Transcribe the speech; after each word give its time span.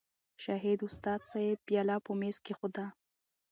شاهد 0.43 0.79
استاذ 0.87 1.19
صېب 1.31 1.57
پياله 1.67 1.95
پۀ 2.05 2.11
مېز 2.19 2.37
کېښوده 2.45 2.85